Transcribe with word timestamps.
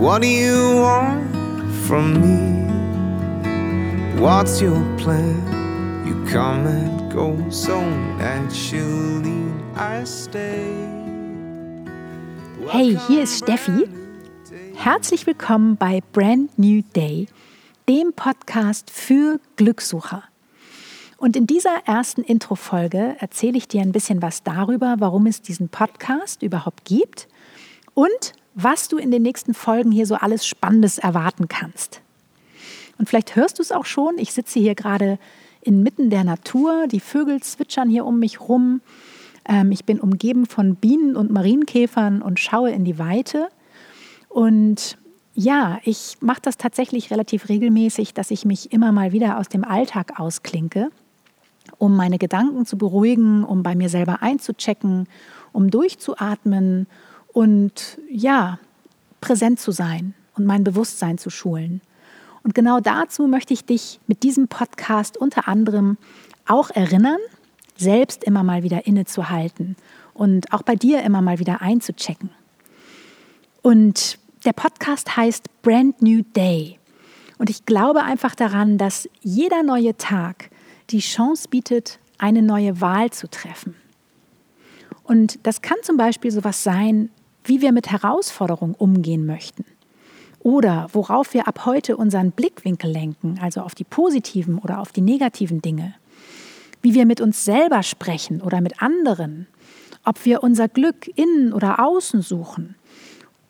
What 0.00 0.22
do 0.22 0.28
you 0.28 0.80
want 0.80 1.30
from 1.86 2.22
me? 2.22 2.64
What's 4.18 4.62
your 4.62 4.80
plan? 4.96 5.36
You 6.06 6.14
come 6.24 6.66
and 6.66 7.12
go 7.12 7.36
so 7.50 7.78
naturally. 8.16 9.44
I 9.76 10.02
stay. 10.06 10.64
Hey, 12.68 12.96
hier 13.08 13.24
ist 13.24 13.42
Steffi. 13.42 13.90
Herzlich 14.74 15.26
willkommen 15.26 15.76
bei 15.76 16.00
Brand 16.12 16.58
New 16.58 16.80
Day, 16.96 17.28
dem 17.86 18.14
Podcast 18.14 18.90
für 18.90 19.38
Glückssucher. 19.56 20.24
Und 21.18 21.36
in 21.36 21.46
dieser 21.46 21.76
ersten 21.84 22.22
Intro-Folge 22.22 23.16
erzähle 23.18 23.58
ich 23.58 23.68
dir 23.68 23.82
ein 23.82 23.92
bisschen 23.92 24.22
was 24.22 24.42
darüber, 24.44 24.96
warum 24.98 25.26
es 25.26 25.42
diesen 25.42 25.68
Podcast 25.68 26.42
überhaupt 26.42 26.86
gibt 26.86 27.28
und 27.92 28.32
was 28.54 28.88
du 28.88 28.98
in 28.98 29.10
den 29.10 29.22
nächsten 29.22 29.54
Folgen 29.54 29.92
hier 29.92 30.06
so 30.06 30.14
alles 30.14 30.46
Spannendes 30.46 30.98
erwarten 30.98 31.48
kannst. 31.48 32.00
Und 32.98 33.08
vielleicht 33.08 33.36
hörst 33.36 33.58
du 33.58 33.62
es 33.62 33.72
auch 33.72 33.86
schon, 33.86 34.18
ich 34.18 34.32
sitze 34.32 34.58
hier 34.60 34.74
gerade 34.74 35.18
inmitten 35.62 36.10
der 36.10 36.24
Natur, 36.24 36.86
die 36.86 37.00
Vögel 37.00 37.42
zwitschern 37.42 37.88
hier 37.88 38.04
um 38.04 38.18
mich 38.18 38.40
rum. 38.40 38.80
Ähm, 39.46 39.72
ich 39.72 39.84
bin 39.84 40.00
umgeben 40.00 40.46
von 40.46 40.74
Bienen 40.74 41.16
und 41.16 41.30
Marienkäfern 41.30 42.22
und 42.22 42.40
schaue 42.40 42.70
in 42.70 42.84
die 42.84 42.98
Weite. 42.98 43.48
Und 44.28 44.98
ja, 45.34 45.78
ich 45.84 46.16
mache 46.20 46.40
das 46.42 46.56
tatsächlich 46.56 47.10
relativ 47.10 47.48
regelmäßig, 47.48 48.14
dass 48.14 48.30
ich 48.30 48.44
mich 48.44 48.72
immer 48.72 48.92
mal 48.92 49.12
wieder 49.12 49.38
aus 49.38 49.48
dem 49.48 49.64
Alltag 49.64 50.18
ausklinke 50.18 50.90
um 51.78 51.96
meine 51.96 52.18
Gedanken 52.18 52.66
zu 52.66 52.76
beruhigen, 52.76 53.44
um 53.44 53.62
bei 53.62 53.74
mir 53.74 53.88
selber 53.88 54.22
einzuchecken, 54.22 55.08
um 55.52 55.70
durchzuatmen 55.70 56.86
und 57.32 57.98
ja, 58.10 58.58
präsent 59.20 59.60
zu 59.60 59.72
sein 59.72 60.14
und 60.36 60.46
mein 60.46 60.64
Bewusstsein 60.64 61.18
zu 61.18 61.30
schulen. 61.30 61.80
Und 62.42 62.54
genau 62.54 62.80
dazu 62.80 63.26
möchte 63.26 63.52
ich 63.52 63.64
dich 63.64 64.00
mit 64.06 64.22
diesem 64.22 64.48
Podcast 64.48 65.16
unter 65.16 65.46
anderem 65.46 65.98
auch 66.46 66.70
erinnern, 66.70 67.18
selbst 67.76 68.24
immer 68.24 68.42
mal 68.42 68.62
wieder 68.62 68.86
innezuhalten 68.86 69.76
und 70.14 70.52
auch 70.52 70.62
bei 70.62 70.74
dir 70.74 71.02
immer 71.02 71.22
mal 71.22 71.38
wieder 71.38 71.62
einzuchecken. 71.62 72.30
Und 73.62 74.18
der 74.44 74.52
Podcast 74.52 75.16
heißt 75.16 75.62
Brand 75.62 76.00
New 76.02 76.22
Day. 76.34 76.78
Und 77.38 77.50
ich 77.50 77.66
glaube 77.66 78.02
einfach 78.02 78.34
daran, 78.34 78.78
dass 78.78 79.08
jeder 79.20 79.62
neue 79.62 79.96
Tag 79.96 80.50
die 80.90 81.00
Chance 81.00 81.48
bietet, 81.48 81.98
eine 82.18 82.42
neue 82.42 82.80
Wahl 82.80 83.10
zu 83.10 83.28
treffen. 83.28 83.76
Und 85.04 85.38
das 85.46 85.62
kann 85.62 85.78
zum 85.82 85.96
Beispiel 85.96 86.30
sowas 86.30 86.62
sein, 86.62 87.10
wie 87.44 87.60
wir 87.60 87.72
mit 87.72 87.90
Herausforderungen 87.90 88.74
umgehen 88.74 89.26
möchten. 89.26 89.64
Oder 90.40 90.88
worauf 90.92 91.34
wir 91.34 91.46
ab 91.46 91.66
heute 91.66 91.96
unseren 91.96 92.30
Blickwinkel 92.30 92.90
lenken, 92.90 93.38
also 93.42 93.60
auf 93.60 93.74
die 93.74 93.84
positiven 93.84 94.58
oder 94.58 94.80
auf 94.80 94.92
die 94.92 95.02
negativen 95.02 95.60
Dinge. 95.60 95.94
Wie 96.82 96.94
wir 96.94 97.04
mit 97.04 97.20
uns 97.20 97.44
selber 97.44 97.82
sprechen 97.82 98.40
oder 98.40 98.60
mit 98.62 98.82
anderen. 98.82 99.46
Ob 100.04 100.24
wir 100.24 100.42
unser 100.42 100.68
Glück 100.68 101.08
innen 101.14 101.52
oder 101.52 101.78
außen 101.84 102.22
suchen. 102.22 102.74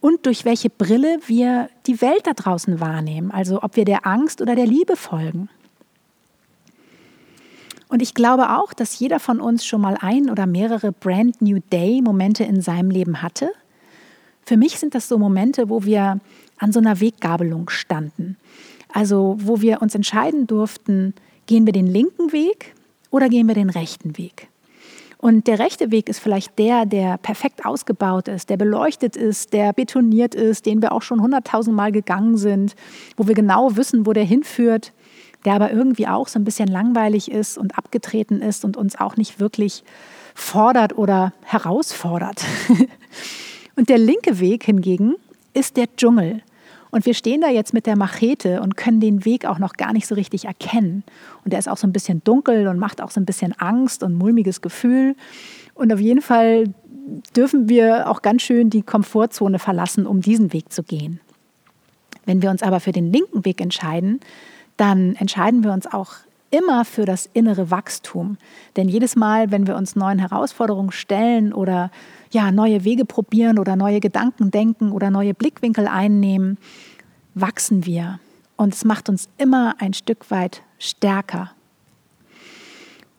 Und 0.00 0.24
durch 0.24 0.46
welche 0.46 0.70
Brille 0.70 1.18
wir 1.26 1.68
die 1.86 2.00
Welt 2.00 2.26
da 2.26 2.32
draußen 2.32 2.80
wahrnehmen. 2.80 3.30
Also 3.30 3.62
ob 3.62 3.76
wir 3.76 3.84
der 3.84 4.06
Angst 4.06 4.40
oder 4.40 4.54
der 4.54 4.66
Liebe 4.66 4.96
folgen. 4.96 5.50
Und 7.88 8.00
ich 8.00 8.14
glaube 8.14 8.56
auch, 8.56 8.72
dass 8.72 8.98
jeder 8.98 9.18
von 9.18 9.40
uns 9.40 9.64
schon 9.66 9.80
mal 9.80 9.96
ein 10.00 10.30
oder 10.30 10.46
mehrere 10.46 10.92
Brand 10.92 11.42
New 11.42 11.58
Day 11.72 12.00
Momente 12.02 12.44
in 12.44 12.60
seinem 12.60 12.90
Leben 12.90 13.20
hatte. 13.20 13.50
Für 14.48 14.56
mich 14.56 14.78
sind 14.78 14.94
das 14.94 15.08
so 15.08 15.18
Momente, 15.18 15.68
wo 15.68 15.84
wir 15.84 16.20
an 16.56 16.72
so 16.72 16.80
einer 16.80 17.00
Weggabelung 17.00 17.68
standen. 17.68 18.38
Also 18.90 19.36
wo 19.38 19.60
wir 19.60 19.82
uns 19.82 19.94
entscheiden 19.94 20.46
durften, 20.46 21.12
gehen 21.44 21.66
wir 21.66 21.74
den 21.74 21.86
linken 21.86 22.32
Weg 22.32 22.74
oder 23.10 23.28
gehen 23.28 23.46
wir 23.46 23.54
den 23.54 23.68
rechten 23.68 24.16
Weg. 24.16 24.48
Und 25.18 25.48
der 25.48 25.58
rechte 25.58 25.90
Weg 25.90 26.08
ist 26.08 26.20
vielleicht 26.20 26.58
der, 26.58 26.86
der 26.86 27.18
perfekt 27.18 27.66
ausgebaut 27.66 28.26
ist, 28.26 28.48
der 28.48 28.56
beleuchtet 28.56 29.16
ist, 29.16 29.52
der 29.52 29.74
betoniert 29.74 30.34
ist, 30.34 30.64
den 30.64 30.80
wir 30.80 30.92
auch 30.92 31.02
schon 31.02 31.20
hunderttausend 31.20 31.76
Mal 31.76 31.92
gegangen 31.92 32.38
sind, 32.38 32.74
wo 33.18 33.28
wir 33.28 33.34
genau 33.34 33.76
wissen, 33.76 34.06
wo 34.06 34.14
der 34.14 34.24
hinführt 34.24 34.94
der 35.44 35.54
aber 35.54 35.70
irgendwie 35.70 36.08
auch 36.08 36.26
so 36.26 36.38
ein 36.38 36.44
bisschen 36.44 36.68
langweilig 36.68 37.30
ist 37.30 37.58
und 37.58 37.78
abgetreten 37.78 38.42
ist 38.42 38.64
und 38.64 38.76
uns 38.76 38.98
auch 38.98 39.16
nicht 39.16 39.38
wirklich 39.38 39.84
fordert 40.34 40.98
oder 40.98 41.32
herausfordert. 41.44 42.44
und 43.78 43.88
der 43.88 43.98
linke 43.98 44.40
Weg 44.40 44.64
hingegen 44.64 45.14
ist 45.54 45.76
der 45.76 45.86
Dschungel. 45.96 46.42
Und 46.90 47.06
wir 47.06 47.14
stehen 47.14 47.40
da 47.40 47.48
jetzt 47.48 47.72
mit 47.72 47.86
der 47.86 47.96
Machete 47.96 48.60
und 48.60 48.76
können 48.76 48.98
den 48.98 49.24
Weg 49.24 49.46
auch 49.46 49.60
noch 49.60 49.74
gar 49.74 49.92
nicht 49.92 50.08
so 50.08 50.16
richtig 50.16 50.46
erkennen. 50.46 51.04
Und 51.44 51.52
der 51.52 51.60
ist 51.60 51.68
auch 51.68 51.76
so 51.76 51.86
ein 51.86 51.92
bisschen 51.92 52.20
dunkel 52.24 52.66
und 52.66 52.80
macht 52.80 53.00
auch 53.00 53.12
so 53.12 53.20
ein 53.20 53.24
bisschen 53.24 53.52
Angst 53.52 54.02
und 54.02 54.14
mulmiges 54.14 54.62
Gefühl. 54.62 55.14
Und 55.74 55.92
auf 55.92 56.00
jeden 56.00 56.22
Fall 56.22 56.64
dürfen 57.36 57.68
wir 57.68 58.10
auch 58.10 58.20
ganz 58.20 58.42
schön 58.42 58.68
die 58.68 58.82
Komfortzone 58.82 59.60
verlassen, 59.60 60.08
um 60.08 60.22
diesen 60.22 60.52
Weg 60.52 60.72
zu 60.72 60.82
gehen. 60.82 61.20
Wenn 62.26 62.42
wir 62.42 62.50
uns 62.50 62.64
aber 62.64 62.80
für 62.80 62.92
den 62.92 63.12
linken 63.12 63.44
Weg 63.44 63.60
entscheiden, 63.60 64.18
dann 64.76 65.14
entscheiden 65.14 65.62
wir 65.62 65.72
uns 65.72 65.86
auch 65.86 66.14
immer 66.50 66.84
für 66.84 67.04
das 67.04 67.28
innere 67.32 67.70
Wachstum. 67.70 68.38
Denn 68.76 68.88
jedes 68.88 69.16
Mal, 69.16 69.50
wenn 69.50 69.66
wir 69.66 69.76
uns 69.76 69.96
neuen 69.96 70.18
Herausforderungen 70.18 70.92
stellen 70.92 71.52
oder 71.52 71.90
ja, 72.30 72.50
neue 72.50 72.84
Wege 72.84 73.04
probieren 73.04 73.58
oder 73.58 73.76
neue 73.76 74.00
Gedanken 74.00 74.50
denken 74.50 74.92
oder 74.92 75.10
neue 75.10 75.34
Blickwinkel 75.34 75.86
einnehmen, 75.86 76.58
wachsen 77.34 77.86
wir. 77.86 78.20
Und 78.56 78.74
es 78.74 78.84
macht 78.84 79.08
uns 79.08 79.28
immer 79.38 79.76
ein 79.78 79.94
Stück 79.94 80.30
weit 80.30 80.62
stärker. 80.78 81.52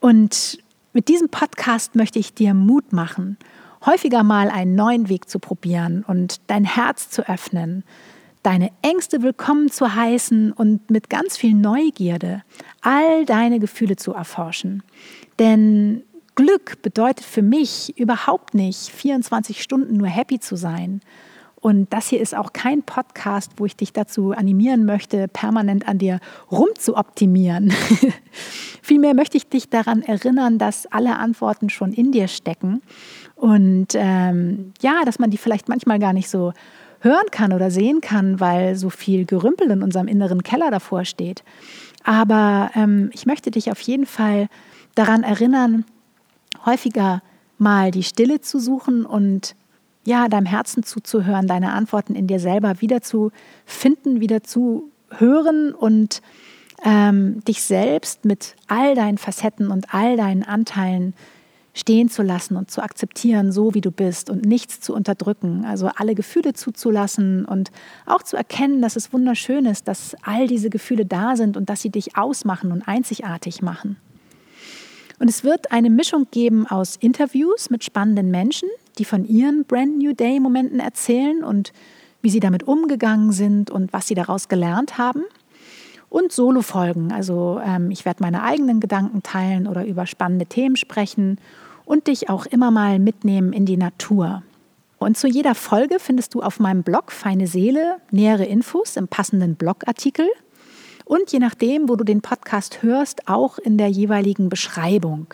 Und 0.00 0.58
mit 0.92 1.08
diesem 1.08 1.28
Podcast 1.28 1.94
möchte 1.94 2.18
ich 2.18 2.34
dir 2.34 2.54
Mut 2.54 2.92
machen, 2.92 3.36
häufiger 3.86 4.22
mal 4.22 4.50
einen 4.50 4.74
neuen 4.74 5.08
Weg 5.08 5.28
zu 5.28 5.38
probieren 5.38 6.04
und 6.06 6.40
dein 6.48 6.64
Herz 6.64 7.10
zu 7.10 7.28
öffnen, 7.28 7.84
deine 8.42 8.70
Ängste 8.82 9.22
willkommen 9.22 9.70
zu 9.70 9.94
heißen 9.94 10.52
und 10.52 10.90
mit 10.90 11.10
ganz 11.10 11.36
viel 11.36 11.54
Neugierde 11.54 12.42
all 12.80 13.24
deine 13.26 13.60
Gefühle 13.60 13.96
zu 13.96 14.12
erforschen. 14.12 14.82
Denn 15.38 16.02
Glück 16.34 16.80
bedeutet 16.80 17.24
für 17.24 17.42
mich 17.42 17.98
überhaupt 17.98 18.54
nicht 18.54 18.88
24 18.88 19.62
Stunden 19.62 19.98
nur 19.98 20.08
happy 20.08 20.40
zu 20.40 20.56
sein. 20.56 21.00
Und 21.56 21.92
das 21.92 22.08
hier 22.08 22.20
ist 22.20 22.34
auch 22.34 22.54
kein 22.54 22.82
Podcast, 22.82 23.52
wo 23.58 23.66
ich 23.66 23.76
dich 23.76 23.92
dazu 23.92 24.30
animieren 24.30 24.86
möchte, 24.86 25.28
permanent 25.28 25.86
an 25.86 25.98
dir 25.98 26.18
rumzuoptimieren. 26.50 27.70
Vielmehr 28.82 29.12
möchte 29.12 29.36
ich 29.36 29.48
dich 29.48 29.68
daran 29.68 30.00
erinnern, 30.00 30.56
dass 30.56 30.86
alle 30.86 31.16
Antworten 31.16 31.68
schon 31.68 31.92
in 31.92 32.12
dir 32.12 32.28
stecken 32.28 32.80
und 33.34 33.88
ähm, 33.94 34.72
ja, 34.80 35.02
dass 35.04 35.18
man 35.18 35.30
die 35.30 35.36
vielleicht 35.36 35.68
manchmal 35.68 35.98
gar 35.98 36.14
nicht 36.14 36.30
so 36.30 36.54
hören 37.00 37.30
kann 37.30 37.52
oder 37.52 37.70
sehen 37.70 38.00
kann, 38.00 38.40
weil 38.40 38.76
so 38.76 38.90
viel 38.90 39.24
Gerümpel 39.24 39.70
in 39.70 39.82
unserem 39.82 40.08
inneren 40.08 40.42
Keller 40.42 40.70
davor 40.70 41.04
steht. 41.04 41.42
Aber 42.04 42.70
ähm, 42.74 43.10
ich 43.12 43.26
möchte 43.26 43.50
dich 43.50 43.70
auf 43.70 43.80
jeden 43.80 44.06
Fall 44.06 44.48
daran 44.94 45.22
erinnern, 45.22 45.84
häufiger 46.64 47.22
mal 47.58 47.90
die 47.90 48.02
Stille 48.02 48.40
zu 48.40 48.58
suchen 48.58 49.04
und 49.04 49.54
ja, 50.06 50.28
deinem 50.28 50.46
Herzen 50.46 50.82
zuzuhören, 50.82 51.46
deine 51.46 51.72
Antworten 51.72 52.14
in 52.14 52.26
dir 52.26 52.40
selber 52.40 52.80
wieder 52.80 53.02
zu 53.02 53.32
finden, 53.66 54.20
wieder 54.20 54.42
zu 54.42 54.90
hören 55.10 55.74
und 55.74 56.22
ähm, 56.84 57.44
dich 57.44 57.62
selbst 57.62 58.24
mit 58.24 58.56
all 58.66 58.94
deinen 58.94 59.18
Facetten 59.18 59.70
und 59.70 59.92
all 59.92 60.16
deinen 60.16 60.42
Anteilen 60.42 61.14
stehen 61.72 62.08
zu 62.08 62.22
lassen 62.22 62.56
und 62.56 62.70
zu 62.70 62.82
akzeptieren, 62.82 63.52
so 63.52 63.74
wie 63.74 63.80
du 63.80 63.90
bist 63.90 64.28
und 64.28 64.44
nichts 64.44 64.80
zu 64.80 64.94
unterdrücken. 64.94 65.64
Also 65.64 65.88
alle 65.94 66.14
Gefühle 66.14 66.52
zuzulassen 66.52 67.44
und 67.44 67.70
auch 68.06 68.22
zu 68.22 68.36
erkennen, 68.36 68.82
dass 68.82 68.96
es 68.96 69.12
wunderschön 69.12 69.66
ist, 69.66 69.86
dass 69.86 70.16
all 70.22 70.46
diese 70.46 70.70
Gefühle 70.70 71.06
da 71.06 71.36
sind 71.36 71.56
und 71.56 71.70
dass 71.70 71.82
sie 71.82 71.90
dich 71.90 72.16
ausmachen 72.16 72.72
und 72.72 72.86
einzigartig 72.88 73.62
machen. 73.62 73.96
Und 75.20 75.28
es 75.28 75.44
wird 75.44 75.70
eine 75.70 75.90
Mischung 75.90 76.26
geben 76.30 76.66
aus 76.66 76.96
Interviews 76.96 77.68
mit 77.70 77.84
spannenden 77.84 78.30
Menschen, 78.30 78.68
die 78.98 79.04
von 79.04 79.26
ihren 79.26 79.64
Brand 79.64 79.98
New 79.98 80.14
Day 80.14 80.40
Momenten 80.40 80.80
erzählen 80.80 81.44
und 81.44 81.72
wie 82.22 82.30
sie 82.30 82.40
damit 82.40 82.64
umgegangen 82.64 83.30
sind 83.30 83.70
und 83.70 83.92
was 83.92 84.08
sie 84.08 84.14
daraus 84.14 84.48
gelernt 84.48 84.98
haben. 84.98 85.22
Und 86.10 86.32
Solo-Folgen, 86.32 87.12
also 87.12 87.60
ähm, 87.64 87.90
ich 87.90 88.04
werde 88.04 88.22
meine 88.22 88.42
eigenen 88.42 88.80
Gedanken 88.80 89.22
teilen 89.22 89.66
oder 89.66 89.86
über 89.86 90.06
spannende 90.06 90.44
Themen 90.44 90.76
sprechen 90.76 91.38
und 91.84 92.08
dich 92.08 92.28
auch 92.28 92.46
immer 92.46 92.70
mal 92.70 92.98
mitnehmen 92.98 93.52
in 93.52 93.64
die 93.64 93.76
Natur. 93.76 94.42
Und 94.98 95.16
zu 95.16 95.28
jeder 95.28 95.54
Folge 95.54 95.98
findest 95.98 96.34
du 96.34 96.42
auf 96.42 96.60
meinem 96.60 96.82
Blog 96.82 97.10
Feine 97.10 97.46
Seele 97.46 97.96
nähere 98.10 98.44
Infos 98.44 98.96
im 98.96 99.08
passenden 99.08 99.54
Blogartikel 99.54 100.28
und 101.04 101.32
je 101.32 101.38
nachdem, 101.38 101.88
wo 101.88 101.96
du 101.96 102.04
den 102.04 102.20
Podcast 102.20 102.82
hörst, 102.82 103.26
auch 103.26 103.58
in 103.58 103.78
der 103.78 103.88
jeweiligen 103.88 104.48
Beschreibung. 104.48 105.26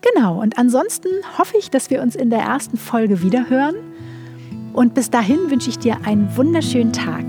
Genau, 0.00 0.40
und 0.40 0.58
ansonsten 0.58 1.08
hoffe 1.36 1.58
ich, 1.58 1.70
dass 1.70 1.90
wir 1.90 2.02
uns 2.02 2.16
in 2.16 2.30
der 2.30 2.40
ersten 2.40 2.76
Folge 2.76 3.22
wiederhören. 3.22 3.76
Und 4.72 4.94
bis 4.94 5.10
dahin 5.10 5.50
wünsche 5.50 5.70
ich 5.70 5.78
dir 5.78 5.98
einen 6.04 6.36
wunderschönen 6.36 6.92
Tag. 6.92 7.24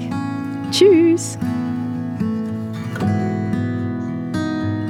Tschüss! 0.71 1.37